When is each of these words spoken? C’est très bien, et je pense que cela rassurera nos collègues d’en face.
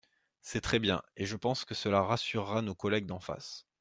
C’est 0.41 0.61
très 0.61 0.79
bien, 0.79 1.03
et 1.15 1.27
je 1.27 1.35
pense 1.35 1.63
que 1.63 1.75
cela 1.75 2.01
rassurera 2.01 2.63
nos 2.63 2.73
collègues 2.73 3.05
d’en 3.05 3.19
face. 3.19 3.67